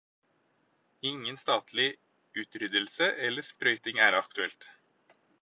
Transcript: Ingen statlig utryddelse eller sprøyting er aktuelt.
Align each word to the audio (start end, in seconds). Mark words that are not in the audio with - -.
Ingen 1.09 1.37
statlig 1.43 1.85
utryddelse 2.45 3.11
eller 3.29 3.47
sprøyting 3.51 4.03
er 4.09 4.19
aktuelt. 4.25 4.69